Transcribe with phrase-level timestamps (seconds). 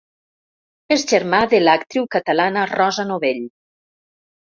[0.95, 3.49] És germà de l'actriu catalana Rosa Novell.